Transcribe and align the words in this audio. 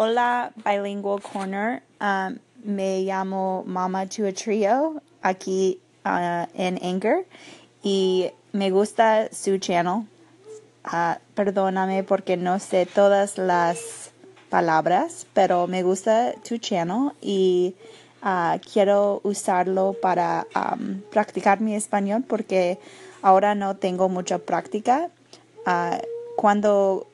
Hola, 0.00 0.52
Bilingual 0.64 1.20
Corner. 1.20 1.82
Um, 2.00 2.38
me 2.62 3.02
llamo 3.02 3.64
Mama 3.66 4.06
to 4.06 4.28
a 4.28 4.32
Trio 4.32 5.02
aquí 5.24 5.80
uh, 6.06 6.46
en 6.54 6.78
Anchor 6.80 7.26
y 7.82 8.30
me 8.52 8.70
gusta 8.70 9.28
su 9.32 9.58
channel. 9.58 10.06
Uh, 10.84 11.16
perdóname 11.34 12.04
porque 12.04 12.36
no 12.36 12.60
sé 12.60 12.86
todas 12.86 13.38
las 13.38 14.12
palabras, 14.48 15.26
pero 15.34 15.66
me 15.66 15.82
gusta 15.82 16.32
tu 16.48 16.58
channel 16.58 17.10
y 17.20 17.74
uh, 18.22 18.56
quiero 18.72 19.20
usarlo 19.24 19.96
para 20.00 20.46
um, 20.54 21.00
practicar 21.10 21.60
mi 21.60 21.74
español 21.74 22.22
porque 22.22 22.78
ahora 23.20 23.56
no 23.56 23.74
tengo 23.74 24.08
mucha 24.08 24.38
práctica. 24.38 25.10
cuando 26.36 27.08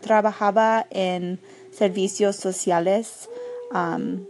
trabajaba 0.00 0.86
en 0.90 1.38
servicios 1.72 2.36
sociales. 2.36 3.28
Um, 3.72 4.26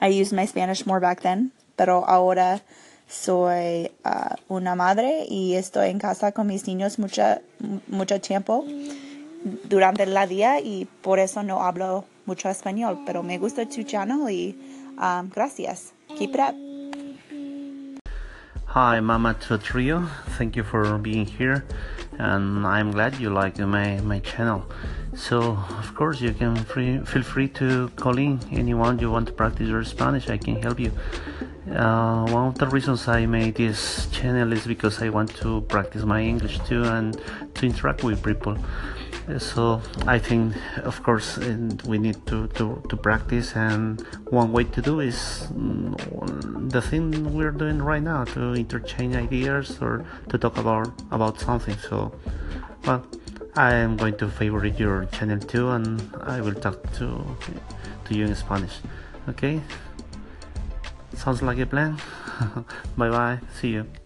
I 0.00 0.08
used 0.08 0.32
my 0.32 0.46
Spanish 0.46 0.86
more 0.86 1.00
back 1.00 1.20
then, 1.22 1.52
pero 1.76 2.04
ahora 2.06 2.62
soy 3.08 3.90
uh, 4.04 4.34
una 4.48 4.74
madre 4.74 5.26
y 5.28 5.54
estoy 5.54 5.90
en 5.90 5.98
casa 5.98 6.32
con 6.32 6.46
mis 6.46 6.66
niños 6.66 6.98
mucha, 6.98 7.40
mucho 7.88 8.20
tiempo 8.20 8.64
durante 9.68 10.04
el 10.04 10.28
día 10.28 10.60
y 10.60 10.86
por 11.02 11.18
eso 11.18 11.42
no 11.42 11.62
hablo 11.62 12.04
mucho 12.26 12.48
español, 12.48 13.02
pero 13.06 13.22
me 13.22 13.38
gusta 13.38 13.68
tu 13.68 13.82
channel 13.82 14.30
y 14.30 14.56
um, 14.98 15.28
gracias. 15.30 15.92
Keep 16.18 16.34
it 16.34 16.40
up. 16.40 16.63
Hi, 18.74 18.98
Mama 18.98 19.34
to 19.46 19.56
Trio. 19.56 20.08
Thank 20.30 20.56
you 20.56 20.64
for 20.64 20.98
being 20.98 21.26
here, 21.26 21.64
and 22.18 22.66
I'm 22.66 22.90
glad 22.90 23.20
you 23.20 23.30
like 23.30 23.56
my 23.60 24.00
my 24.00 24.18
channel. 24.18 24.66
So, 25.14 25.58
of 25.78 25.94
course, 25.94 26.20
you 26.20 26.32
can 26.34 26.56
free, 26.56 26.98
feel 27.06 27.22
free 27.22 27.46
to 27.50 27.88
call 27.94 28.18
in 28.18 28.40
anyone 28.50 28.98
you 28.98 29.12
want 29.12 29.28
to 29.28 29.32
practice 29.32 29.68
your 29.68 29.84
Spanish. 29.84 30.28
I 30.28 30.38
can 30.38 30.60
help 30.60 30.80
you. 30.80 30.90
Uh, 31.70 32.26
one 32.26 32.48
of 32.48 32.58
the 32.58 32.66
reasons 32.66 33.06
I 33.06 33.26
made 33.26 33.54
this 33.54 34.08
channel 34.10 34.52
is 34.52 34.66
because 34.66 35.00
I 35.00 35.08
want 35.08 35.32
to 35.36 35.60
practice 35.68 36.02
my 36.02 36.20
English 36.20 36.58
too 36.66 36.82
and 36.82 37.16
to 37.54 37.66
interact 37.66 38.02
with 38.02 38.24
people 38.24 38.58
so 39.38 39.80
i 40.06 40.18
think 40.18 40.54
of 40.84 41.02
course 41.02 41.38
we 41.86 41.98
need 41.98 42.26
to, 42.26 42.46
to, 42.48 42.82
to 42.88 42.96
practice 42.96 43.56
and 43.56 44.02
one 44.28 44.52
way 44.52 44.64
to 44.64 44.82
do 44.82 45.00
is 45.00 45.48
mm, 45.52 45.94
the 46.70 46.82
thing 46.82 47.34
we're 47.34 47.50
doing 47.50 47.80
right 47.80 48.02
now 48.02 48.24
to 48.24 48.52
interchange 48.54 49.14
ideas 49.14 49.78
or 49.80 50.04
to 50.28 50.36
talk 50.36 50.56
about 50.56 50.88
about 51.10 51.38
something. 51.40 51.76
So 51.76 52.12
well 52.86 53.06
i 53.56 53.72
am 53.72 53.96
going 53.96 54.16
to 54.16 54.28
favorite 54.28 54.78
your 54.78 55.06
channel 55.06 55.38
too 55.38 55.70
and 55.70 56.02
i 56.22 56.40
will 56.40 56.54
talk 56.54 56.78
to 56.98 57.06
to 58.04 58.14
you 58.14 58.26
in 58.26 58.34
spanish. 58.34 58.76
Okay? 59.28 59.60
Sounds 61.14 61.42
like 61.42 61.58
a 61.58 61.66
plan. 61.66 61.96
Bye 62.96 63.10
bye 63.10 63.38
see 63.60 63.68
you 63.78 64.03